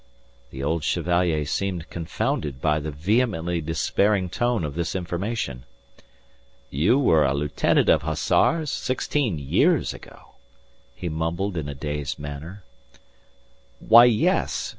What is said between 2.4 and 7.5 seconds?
by the vehemently despairing tone of this information. "You were a